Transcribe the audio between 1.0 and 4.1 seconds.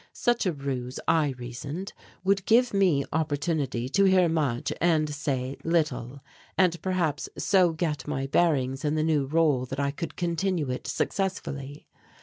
I reasoned, would give me opportunity to